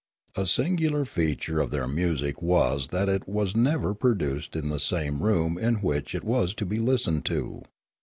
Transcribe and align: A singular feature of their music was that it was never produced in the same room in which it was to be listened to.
A 0.35 0.47
singular 0.47 1.05
feature 1.05 1.59
of 1.59 1.69
their 1.69 1.87
music 1.87 2.41
was 2.41 2.87
that 2.87 3.07
it 3.07 3.29
was 3.29 3.55
never 3.55 3.93
produced 3.93 4.55
in 4.55 4.69
the 4.69 4.79
same 4.79 5.21
room 5.21 5.59
in 5.59 5.75
which 5.75 6.15
it 6.15 6.23
was 6.23 6.55
to 6.55 6.65
be 6.65 6.79
listened 6.79 7.23
to. 7.25 7.61